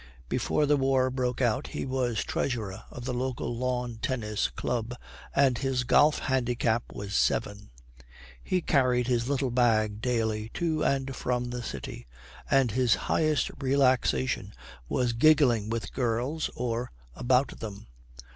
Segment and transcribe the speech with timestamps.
[0.29, 4.95] Before the war broke out he was treasurer of the local lawn tennis club,
[5.35, 7.69] and his golf handicap was seven;
[8.43, 12.07] he carried his little bag daily to and from the city,
[12.49, 14.53] and his highest relaxation
[14.89, 17.85] was giggling with girls or about them.